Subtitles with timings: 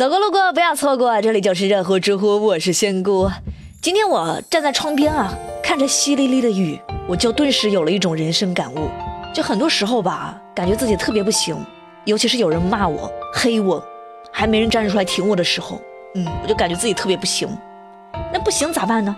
[0.00, 3.30] 走过路过不要错过，这里就是热乎知乎，我是仙姑。
[3.82, 5.30] 今天我站在窗边啊，
[5.62, 8.88] 看着淅沥沥的雨，我就顿时有了一种人生感悟。
[9.34, 11.54] 就很多时候吧，感觉自己特别不行，
[12.06, 13.84] 尤其是有人骂我、黑我，
[14.32, 15.78] 还没人站出来挺我的时候，
[16.14, 17.46] 嗯，我就感觉自己特别不行。
[18.32, 19.14] 那不行咋办呢？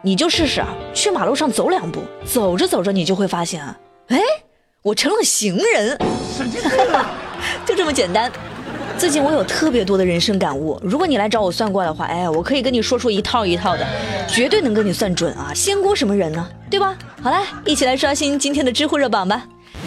[0.00, 3.78] 你就试试啊，去马路上走两步，走着走着你就会发现啊，
[4.08, 4.18] 哎，
[4.80, 5.98] 我成了行人，
[7.66, 8.32] 就这么简单。
[8.98, 13.86] 最近我有特别多的人生感悟，如果你来找我算卦的话，哎，我可以跟你说出一套一套的，
[14.28, 15.52] 绝对能跟你算准啊！
[15.52, 16.48] 仙姑什么人呢？
[16.70, 16.96] 对吧？
[17.20, 19.44] 好啦，一起来刷新今天的知乎热榜吧。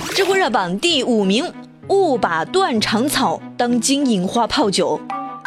[0.09, 1.49] 知乎热榜第五名，
[1.87, 4.99] 误把断肠草当金银花泡酒，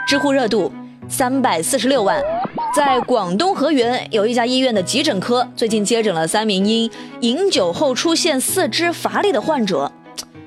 [0.07, 0.73] 知乎热度
[1.09, 2.23] 三百四十六万。
[2.75, 9.93] 在广东河源有一家医院的急诊科，最近接诊了三名因饮酒后出现四肢乏力的患者，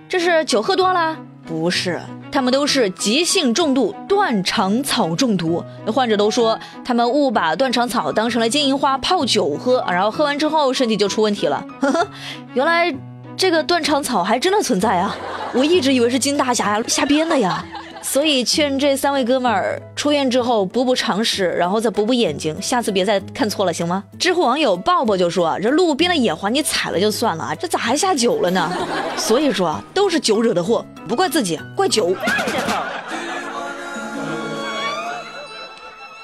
[0.09, 1.17] 这是酒喝多了？
[1.45, 2.00] 不是。
[2.31, 11.64] 他们都是急性重度断肠草中毒，患者都说他们误把断肠草当成了金银花泡酒喝，然后喝完之后身体就出问题了。
[11.80, 12.08] 呵呵，
[12.53, 12.94] 原来
[13.36, 15.16] 这个断肠草还真的存在啊！
[15.53, 17.66] 我一直以为是金大侠瞎编的呀。
[18.03, 24.03] 所以劝这三位哥们儿出院之后补补常识，然后再补补眼睛，下次别再看错了，行吗？
[24.19, 28.72] 知乎网友抱抱就说：“这路边的野花你踩了就算了啊，这咋还下酒了呢？”
[29.16, 32.16] 所以说都是酒惹的祸，不怪自己，怪酒。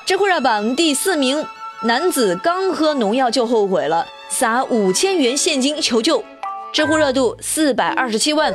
[0.06, 1.46] 知乎热榜第四名，
[1.84, 6.24] 男子刚喝农药就后悔了，撒五千元现金求救，
[6.74, 8.54] 知乎热度四百二十七万。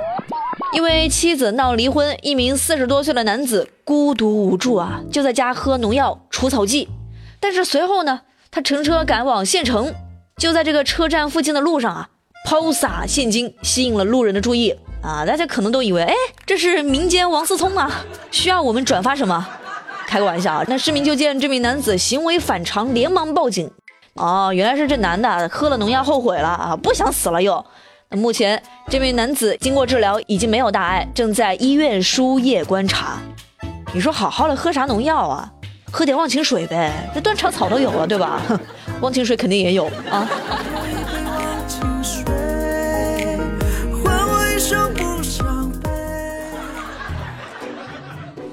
[0.73, 6.89] 因为妻子闹离婚，一名四十多岁的男子孤独无助啊，就在家喝农药除草剂。
[7.39, 9.95] 但是随后呢，他乘车赶往县城，
[10.39, 12.09] 就在这个车站附近的路上啊，
[12.47, 15.27] 抛洒现金，吸引了路人的注意啊。
[15.27, 16.15] 大家可能都以为，哎，
[16.47, 17.91] 这是民间王思聪啊，
[18.31, 19.47] 需要我们转发什么？
[20.07, 20.65] 开个玩笑啊！
[20.69, 23.71] 那市民就见这名男子行为反常，连忙报警。
[24.15, 27.65] 哦，原来是这男的喝了农药后悔了啊，不想死了又。
[28.15, 33.19] 目前，这名男子经过治疗已经没有大碍，正在医院输液观察。
[33.95, 35.51] 你说好好的喝啥农药啊？
[35.91, 38.41] 喝点忘情水呗，这断肠草都有了，对吧？
[39.01, 40.29] 忘情水肯定也有啊。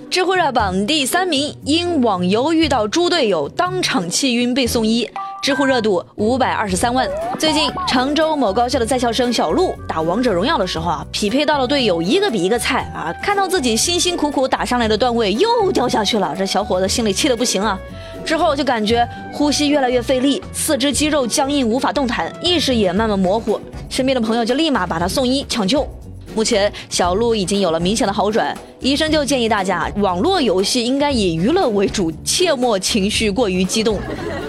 [0.09, 5.09] 知乎热榜第三名，因网游遇到猪队友，当场气晕被送医。
[5.41, 7.09] 知乎热度五百二十三万。
[7.39, 17.79] 最近，常州某高校的在校生小鹿打王者荣耀的时候啊，匹配到了队友一个比一个菜啊，看到自己辛辛苦苦打上来的段位又掉下去了，这小伙子心里气得不行啊。
[18.25, 23.59] 之后就感觉呼吸越来越费力，四肢肌肉僵硬无法动弹，意识也慢慢模糊。
[23.89, 25.87] 身边的朋友就立马把他送医抢救。
[26.35, 33.97] 目前小鹿已经有了明显的好转，医生就建议大家，网络游戏应该以娱乐为主，切莫情绪过于激动。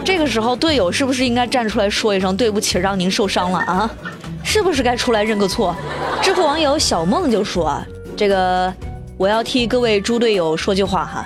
[0.05, 3.91] 这个时候，队友是不是应该站出来说一声对不起，让您受伤了啊？
[4.43, 5.75] 是不是该出来认个错？
[6.23, 8.73] 知乎网友小梦就说啊，这个
[9.17, 11.25] 我要替各位猪队友说句话哈，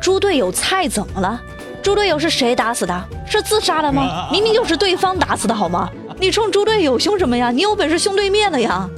[0.00, 1.40] 猪队友菜怎么了？
[1.82, 3.04] 猪队友是谁打死的？
[3.26, 4.28] 是自杀的吗？
[4.30, 5.90] 明明就是对方打死的好吗？
[6.18, 7.50] 你冲猪队友凶什么呀？
[7.50, 8.88] 你有本事凶对面的呀！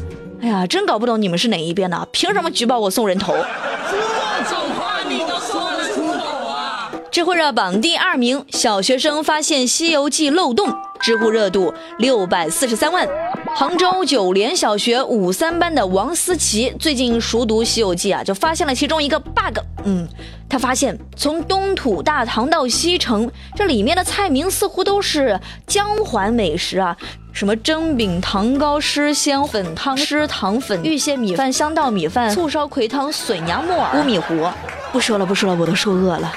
[0.43, 3.33] 哎呀，真搞不懂你们是哪一边的，凭什么举报我送人头？
[3.33, 6.91] 这种话你都说得出口啊！
[7.13, 13.07] 知乎热榜第二名，小学生发现《西游记》漏洞，知乎热度六百四十三万。
[13.55, 19.59] 杭州九莲小学五三班的王思琪最近熟读《西游记》啊，就发现了其中一个 bug。
[19.85, 20.09] 嗯，
[20.49, 26.97] 他发现从东土大唐到西城，这里面的菜名似乎都是江淮美食啊。
[27.35, 34.49] 什么蒸饼、糖糕、湿鲜粉汤、湿糖粉、玉蟹米饭、香稻米饭、醋烧葵汤、笋芽沫、乌米糊。
[34.91, 36.33] 不说了，不说了，我都说饿了。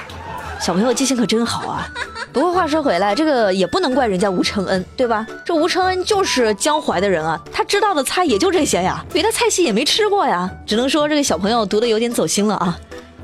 [0.66, 1.88] 小朋友记性可真好啊！
[2.34, 5.24] 不过话说回来，这个也不能怪人家吴承恩，对吧？
[5.44, 10.50] 这吴承恩就是江淮的人啊，他知道的菜也就这些呀，别的菜系也没吃过呀。
[10.66, 12.76] 只能说这个小朋友读的有点走心了啊。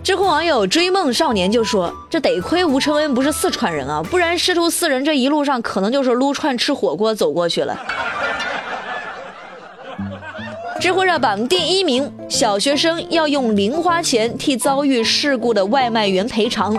[0.04, 7.76] 知乎网友追梦少年就说：“这得亏吴承恩不是四川人啊，不然师徒四人这一路上可能就是撸串吃火锅走过去了。”
[10.80, 16.76] 知乎热榜第一名，小学生要用零花钱替遭遇事故的外卖员赔偿，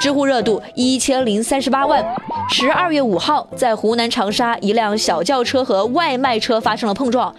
[0.00, 2.02] 知乎热度一千零三十八万。
[2.48, 7.32] 十二月五号，在湖南长沙，一辆小轿车和外卖车发生了碰撞，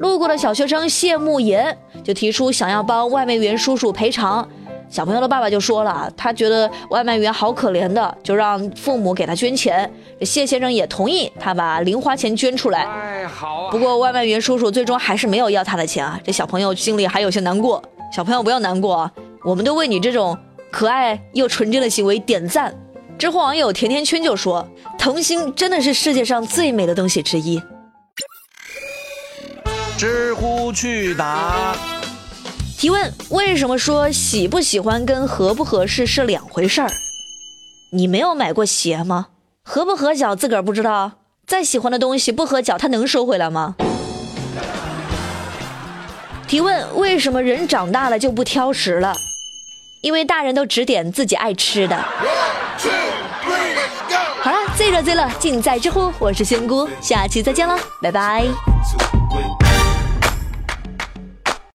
[0.00, 4.46] 路过的小学生谢慕言就提出想要帮外卖员叔叔赔偿。
[4.90, 9.88] 小朋友的爸爸就说了，他觉得外卖员好可怜的，就让父母给他捐钱。
[10.22, 12.82] 谢先生也同意，他把零花钱捐出来。
[12.82, 13.68] 哎，好。
[13.70, 17.80] 不过外卖员叔叔最终还是没有要他的钱啊，这小朋友心里还有些难过。
[18.12, 19.12] 小朋友不要难过啊，
[19.44, 20.36] 我们都为你这种
[20.70, 22.74] 可爱又纯真的行为点赞。
[23.18, 24.68] 知乎网友甜甜圈就说
[24.98, 27.60] ：“童星真的是世界上最美的东西之一。”
[29.98, 31.74] 知乎去答
[32.78, 36.88] 提问：为什么说喜不喜欢跟合不合适是两回事儿？
[37.90, 39.28] 你没有买过鞋吗？
[39.64, 41.12] 合不合脚自个儿不知道，
[41.44, 43.74] 再喜欢的东西不合脚，它能收回来吗？
[46.46, 49.16] 提问：为什么人长大了就不挑食了？
[50.00, 51.96] 因为大人都只点自己爱吃的。
[54.40, 58.46] 好了，最热最乐尽在知乎，我是仙姑，下期再见了，拜拜。